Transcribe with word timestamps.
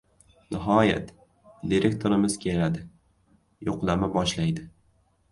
Nihoyat, 0.53 1.09
direktorimiz 1.73 2.37
keladi. 2.45 2.81
Yo‘qlama 3.69 4.09
boshlaydi. 4.17 4.65